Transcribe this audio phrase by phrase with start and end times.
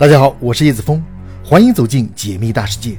[0.00, 1.04] 大家好，我是叶子峰，
[1.44, 2.98] 欢迎走进解密大世界，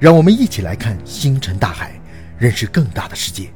[0.00, 1.92] 让我们一起来看星辰大海，
[2.40, 3.52] 认识更大的世界。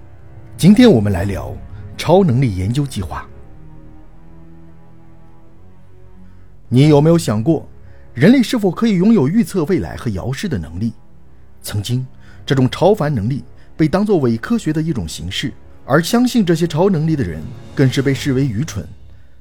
[0.56, 1.52] 今天我们来聊
[1.98, 3.28] 超能力研究计划。
[6.68, 7.68] 你有没有想过，
[8.14, 10.92] 人类是否可以拥有预测未来和遥视的能力？
[11.62, 12.06] 曾经，
[12.46, 13.42] 这种超凡能力
[13.76, 15.52] 被当作伪科学的一种形式，
[15.84, 17.42] 而相信这些超能力的人
[17.74, 18.86] 更是被视为愚蠢。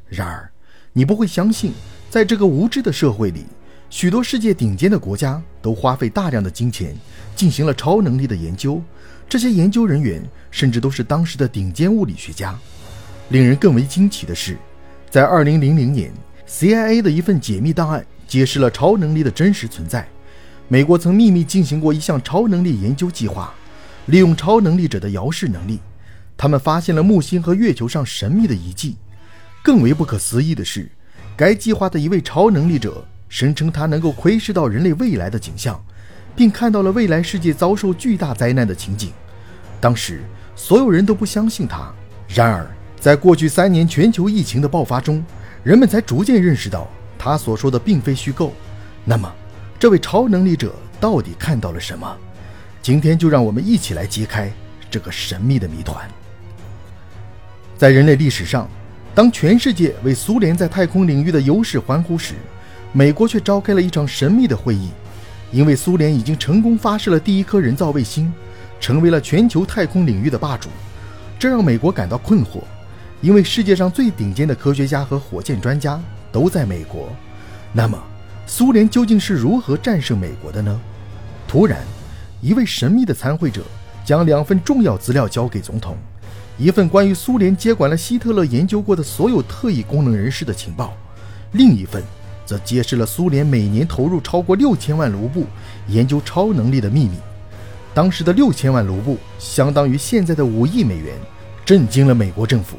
[0.07, 0.51] 然而，
[0.91, 1.71] 你不会相信。
[2.13, 3.43] 在这个无知的社会里，
[3.89, 6.95] 许多世界顶尖的国家都花费大量的金钱
[7.35, 8.79] 进行了超能力的研究。
[9.27, 10.21] 这些研究人员
[10.51, 12.55] 甚至都是当时的顶尖物理学家。
[13.29, 14.59] 令人更为惊奇的是，
[15.09, 16.13] 在2000年
[16.47, 20.07] ，CIA 的一份解密档案揭示了超能力的真实存在。
[20.67, 23.51] 美国曾秘密进行过一项超能力研究计划，
[24.05, 25.79] 利用超能力者的遥视能力，
[26.37, 28.97] 他们发现了木星和月球上神秘的遗迹。
[29.63, 30.87] 更为不可思议的是。
[31.35, 35.83] 该计划的一位超能力者声称，他能够窥视到人类未来的景象，
[36.35, 39.11] 并看到了未来世界遭受巨大灾难的情景。
[39.81, 40.21] 当时，
[40.55, 41.91] 所有人都不相信他。
[42.27, 42.67] 然而，
[42.99, 45.25] 在过去三年全球疫情的爆发中，
[45.63, 48.53] 人们才逐渐认识到他所说的并非虚构。
[49.03, 49.33] 那么，
[49.79, 52.15] 这位超能力者到底看到了什么？
[52.83, 54.51] 今天就让我们一起来揭开
[54.91, 56.07] 这个神秘的谜团。
[57.75, 58.69] 在人类历史上。
[59.15, 62.33] 当全世界为苏联在太空领域的优势欢呼时，
[62.91, 64.89] 美国却召开了一场神秘的会议，
[65.51, 68.33] 因为苏联已经成功发射了第一颗人造卫星，
[68.79, 70.67] 成为了全球太空领域的霸主。
[71.37, 72.63] 这让美国感到困惑，
[73.21, 77.07] 因为世界上最顶尖的科学家和火箭专家都在美国。
[77.71, 78.01] 那么，
[78.47, 80.81] 苏联究竟是如何战胜美国的呢？
[81.47, 81.83] 突然，
[82.41, 83.61] 一位神秘的参会者
[84.03, 85.95] 将两份重要资料交给总统。
[86.57, 90.95] 一份关于苏联接管了希特勒研究过的所有特异功能人士的情报，
[91.53, 92.03] 另一份
[92.45, 95.45] 则揭示了苏联每年投入超过六千万卢布
[95.87, 97.17] 研究超能力的秘密。
[97.93, 101.15] 当时的六千万卢布相当于现在的五亿美元，
[101.65, 102.77] 震惊了美国政府。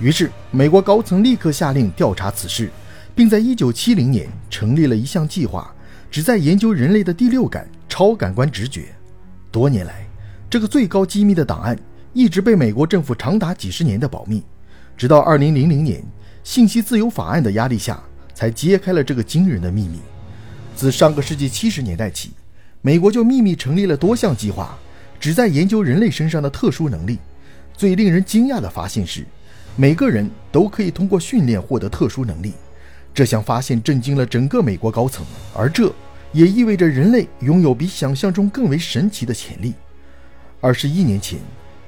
[0.00, 2.70] 于是，美国高层立刻下令调查此事，
[3.14, 5.72] 并在一九七零年成立了一项计划，
[6.10, 8.86] 旨在研究人类的第六感——超感官直觉。
[9.52, 10.06] 多年来，
[10.50, 11.78] 这个最高机密的档案。
[12.14, 14.42] 一直被美国政府长达几十年的保密，
[14.96, 16.04] 直到二零零零年，
[16.44, 18.02] 信息自由法案的压力下，
[18.34, 19.98] 才揭开了这个惊人的秘密。
[20.76, 22.32] 自上个世纪七十年代起，
[22.82, 24.78] 美国就秘密成立了多项计划，
[25.18, 27.18] 旨在研究人类身上的特殊能力。
[27.74, 29.24] 最令人惊讶的发现是，
[29.74, 32.52] 每个人都可以通过训练获得特殊能力。
[33.14, 35.24] 这项发现震惊了整个美国高层，
[35.54, 35.90] 而这
[36.32, 39.72] 也意味着人类拥有比想象中更为神奇的潜力。
[40.60, 41.38] 二十一年前。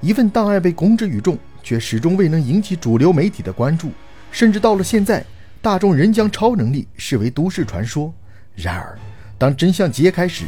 [0.04, 3.90] 一份档案被公之于众，却始终未能引起主流媒体的关注，
[4.30, 5.24] 甚至到了现在，
[5.62, 8.12] 大众仍将超能力视为都市传说。
[8.54, 8.98] 然而，
[9.38, 10.44] 当真相揭开时，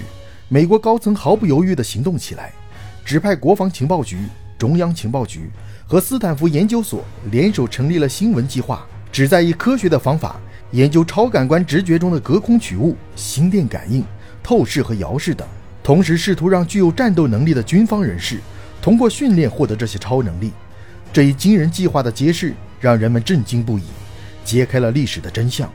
[0.50, 2.52] 美国高层毫不犹豫地行动起来，
[3.02, 4.18] 指派国防情报局、
[4.58, 5.48] 中央情报局
[5.86, 10.36] 和斯坦福研究所联手成立了新闻计划，旨在以科学的方法
[10.72, 14.04] 研究超感官直觉中的隔空取物、心电感应、
[14.42, 15.48] 透视和遥视等，
[15.82, 18.38] 同时试图让具有战斗能力的军方人士。
[18.86, 20.52] 通过训练获得这些超能力，
[21.12, 23.82] 这一惊人计划的揭示让人们震惊不已，
[24.44, 25.68] 揭开了历史的真相。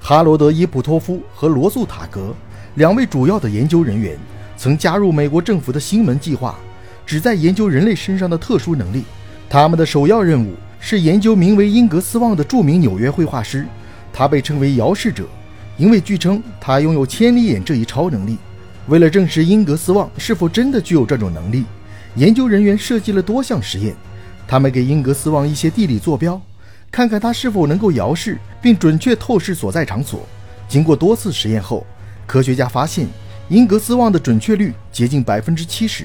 [0.00, 2.32] 哈罗德·伊普托夫和罗素塔格
[2.76, 4.16] 两位主要的研究人员
[4.56, 6.54] 曾加入美国政府的新闻计划，
[7.04, 9.02] 旨在研究人类身上的特殊能力。
[9.50, 13.66] 他们的首要任务是研究名为英格斯旺的著名纽约绘画师，
[14.12, 15.26] 他被称为遥视者，
[15.76, 18.38] 因为据称他拥有千里眼这一超能力。
[18.86, 21.64] 为了证实英格斯旺是否真的具有这种能力。
[22.16, 23.94] 研究人员设计了多项实验，
[24.46, 26.40] 他们给英格斯旺一些地理坐标，
[26.90, 30.20] 看看他是否能够遥视并准确透视所在场所。
[30.68, 31.84] 经过多次实验后，
[32.24, 33.08] 科学家发现
[33.48, 36.04] 英格斯旺的准确率接近百分之七十，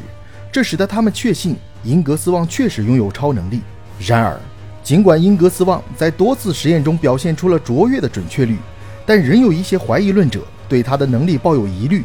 [0.51, 3.61] 这使得他们确信英格斯旺确实拥有超能力。
[3.99, 4.39] 然而，
[4.83, 8.57] 尽管英格斯旺在多次实验中表现出了卓越的准确率，
[9.05, 12.03] 但仍有一些怀疑论者对他的能力抱有疑虑，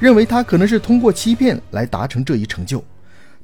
[0.00, 2.82] 认为他可能是通过欺骗来达成这一成就。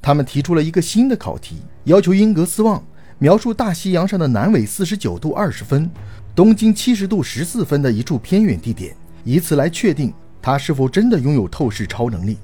[0.01, 2.83] 他们提出了一个新的考题，要求英格斯旺
[3.17, 5.89] 描述大西洋上的南纬四十九度二十分、
[6.33, 12.37] 东经七十度十四分的一处偏远地点，以此来确定他是否真的拥有透视超能力。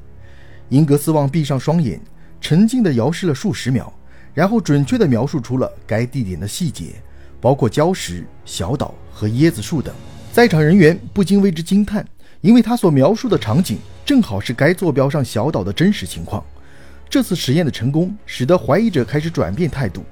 [0.69, 1.99] 英格斯旺闭上双眼，
[2.41, 3.93] 沉静地遥视了数十秒，
[4.33, 6.95] 然后准确地描述出了该地点的细节，
[7.39, 9.95] 包括礁石、小岛和椰子树等。
[10.33, 12.05] 在场人员不禁为之惊叹，
[12.41, 16.43] 因为他所描述的场景正好是该坐标上小岛的真实情况。
[17.15, 20.03] 这次实验的成功，使得怀疑者开始转变态度，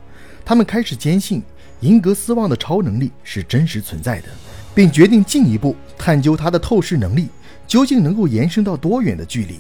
[0.46, 1.44] 他们开始坚信
[1.82, 4.30] 英格斯旺的超能力是真实存在的，
[4.74, 7.28] 并决定进一步探究它的透视能力
[7.68, 9.60] 究竟能够延伸到多远的距离。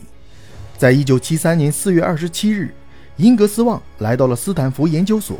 [0.77, 2.73] 在一九七三年四月二十七日，
[3.17, 5.37] 英格斯旺来到了斯坦福研究所。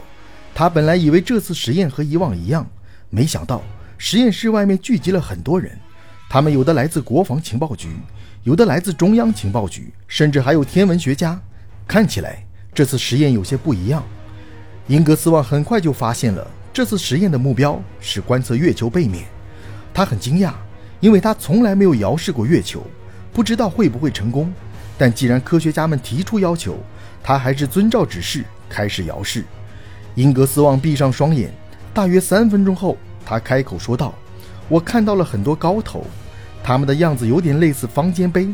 [0.53, 2.69] 他本来以为这次实验和以往一样，
[3.11, 3.63] 没想到
[3.97, 5.71] 实验室外面聚集了很多人，
[6.29, 7.87] 他们有的来自国防情报局，
[8.43, 11.39] 有的来自中央情报局，甚至还有天文学家。
[11.87, 14.03] 看起来这次实验有些不一样。
[14.87, 19.25] 英格斯旺很快就发现了这次实验的目标是观测月球背面。
[19.93, 20.51] 他很惊讶，
[20.99, 22.83] 因为他从来没有遥视过月球，
[23.31, 24.51] 不知道会不会成功。
[24.97, 26.77] 但既然科学家们提出要求，
[27.21, 29.43] 他还是遵照指示开始遥视。
[30.15, 31.53] 英格斯旺闭上双眼，
[31.93, 34.13] 大约三分钟后，他开口说道
[34.67, 36.05] ：“我看到了很多高头，
[36.63, 38.53] 他们的样子有点类似方尖碑，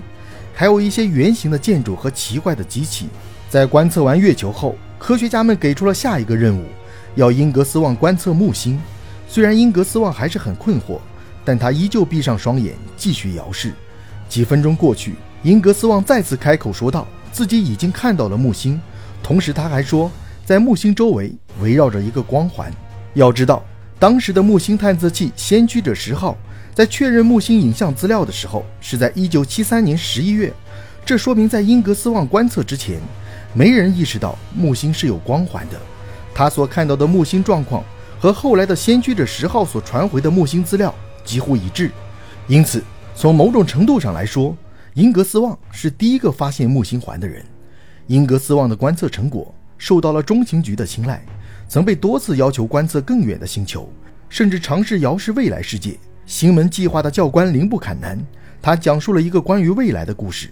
[0.53, 3.07] 还有一些圆形的建筑和奇怪的机器。”
[3.49, 6.65] 在观测完月球后，科学家们给出了下一个任务，
[7.15, 8.79] 要英格斯旺观测木星。
[9.27, 10.99] 虽然英格斯旺还是很困惑，
[11.43, 13.73] 但他依旧闭上双眼继续遥视。
[14.27, 18.79] 几分钟过去，英格斯旺再次开口说道：“自己已经看到了木星。”
[19.23, 20.11] 同时，他还说。
[20.45, 21.31] 在木星周围
[21.61, 22.73] 围绕着一个光环。
[23.13, 23.63] 要知道，
[23.99, 26.35] 当时的木星探测器“先驱者十号”
[26.79, 30.53] 在确认木星影像资料的时候是在1973年11月，
[31.05, 33.01] 这说明在英格斯旺观测之前，
[33.53, 35.77] 没人意识到木星是有光环的。
[36.33, 37.83] 他所看到的木星状况
[38.17, 40.95] 和后来的“先驱者十号”所传回的木星资料
[41.25, 41.91] 几乎一致，
[42.47, 42.81] 因此
[43.13, 44.55] 从某种程度上来说，
[44.93, 47.45] 英格斯旺是第一个发现木星环的人。
[48.07, 49.53] 英格斯旺的观测成果。
[49.77, 51.21] 受到了中情局的青睐，
[51.67, 53.91] 曾被多次要求观测更远的星球，
[54.29, 55.97] 甚至尝试遥视未来世界。
[56.29, 58.15] 星门计划的教官林布坎南，
[58.61, 60.51] 他讲述了一个关于未来的故事。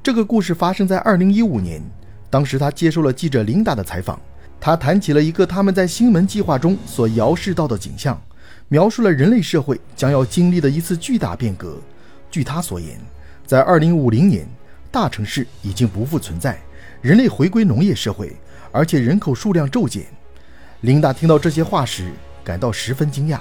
[0.00, 1.82] 这个故事发生在2015年，
[2.30, 4.20] 当时他接受了记者琳达的采访，
[4.60, 8.22] 他谈起了一个他们在星门计划中所遥视到的景象，
[8.68, 11.76] 描述了人类社会将要经历的一次巨大变革。
[12.30, 12.96] 据他所言，
[13.44, 14.46] 在2050年，
[14.92, 16.56] 大城市已经不复存在，
[17.02, 18.36] 人类回归农业社会。
[18.70, 20.04] 而且人口数量骤减，
[20.82, 22.12] 琳达听到这些话时
[22.44, 23.40] 感到十分惊讶，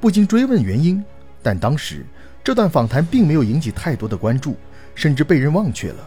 [0.00, 1.04] 不禁追问原因。
[1.46, 2.04] 但当时
[2.42, 4.56] 这段访谈并没有引起太多的关注，
[4.96, 6.04] 甚至被人忘却了。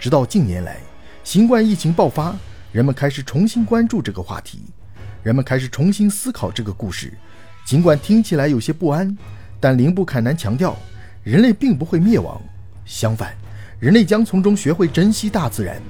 [0.00, 0.78] 直到近年来，
[1.22, 2.34] 新冠疫情爆发，
[2.72, 4.64] 人们开始重新关注这个话题，
[5.22, 7.16] 人们开始重新思考这个故事。
[7.64, 9.16] 尽管听起来有些不安，
[9.60, 10.76] 但林布坎南强调，
[11.22, 12.42] 人类并不会灭亡，
[12.84, 13.32] 相反，
[13.78, 15.80] 人类将从中学会珍惜大自然，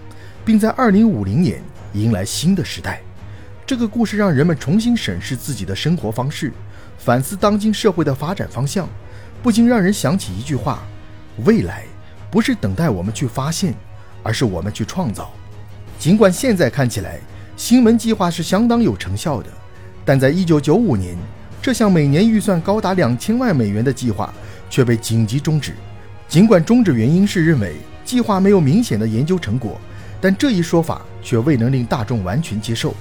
[0.44, 1.62] 并在2050年。
[1.94, 3.00] 迎来新的时代，
[3.64, 6.53] 这个故事让人们重新审视自己的生活方式，
[7.02, 8.87] 反思当今社会的发展方向，
[9.43, 10.82] 不禁让人想起一句话：
[11.44, 11.85] 未来
[12.31, 13.75] 不是等待我们去发现，
[14.23, 15.32] 而是我们去创造。
[15.99, 17.19] 尽管现在看起来
[17.56, 19.49] 星门计划是相当有成效的，
[20.05, 21.17] 但在一九九五年，
[21.62, 24.32] 这项每年预算高达两千万美元的计划
[24.69, 25.73] 却被紧急终止。
[26.29, 29.81] 尽管终止原因是认为计划没有明显的研究成果。
[30.23, 32.94] 但这一说法却未能令大众完全接受，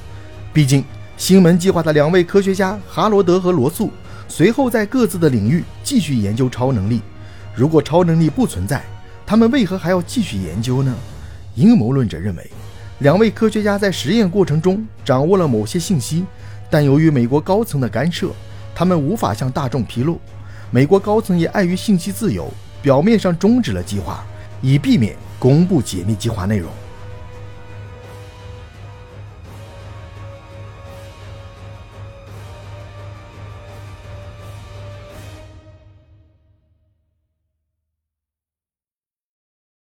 [0.54, 0.86] 毕竟
[1.20, 3.92] 星门计划的两位科学家哈罗德和罗素
[4.30, 7.02] 随后在各自的领域继续研究超能力。
[7.54, 8.82] 如果超能力不存在，
[9.26, 10.96] 他们为何还要继续研究呢？
[11.56, 12.50] 阴谋论者认为，
[13.00, 16.24] 两位科学家在实验过程中掌握了某些信息，
[16.70, 18.32] 但由于美国高层的干涉，
[18.74, 20.22] 他们无法向大众披露。
[20.72, 22.50] 美国高层也碍于信息自由，
[22.82, 24.24] 表面上终止了计划，
[24.62, 26.72] 以避免公布解密计划内容。